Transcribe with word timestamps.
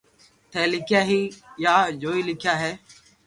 ٿي 0.51 0.61
لکيا 0.71 1.01
ھي 1.09 1.21
يا 1.63 1.73
جوئي 2.01 2.21
لکيا 2.27 2.53
ھي 2.61 2.71